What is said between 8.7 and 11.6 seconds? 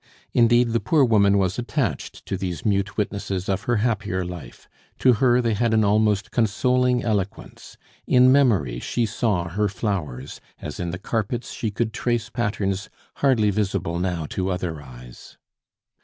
she saw her flowers, as in the carpets